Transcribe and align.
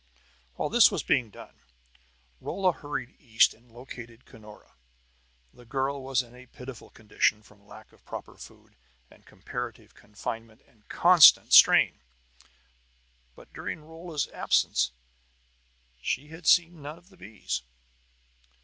While 0.55 0.69
this 0.69 0.89
was 0.89 1.03
being 1.03 1.29
done, 1.29 1.59
Rolla 2.39 2.71
hurried 2.73 3.15
east 3.21 3.53
and 3.53 3.71
located 3.71 4.25
Cunora. 4.25 4.71
The 5.53 5.63
girl 5.63 6.01
was 6.01 6.23
in 6.23 6.33
a 6.33 6.47
pitiful 6.47 6.89
condition 6.89 7.43
from 7.43 7.67
lack 7.67 7.91
of 7.93 8.03
proper 8.03 8.35
food, 8.35 8.75
and 9.11 9.27
comparative 9.27 9.93
confinement 9.93 10.63
and 10.67 10.89
constant 10.89 11.53
strain. 11.53 11.99
But 13.35 13.53
during 13.53 13.83
Rolla's 13.85 14.27
absence 14.29 14.91
she 16.01 16.29
had 16.29 16.47
seen 16.47 16.81
none 16.81 16.97
of 16.97 17.09
the 17.09 17.17
bees. 17.17 17.61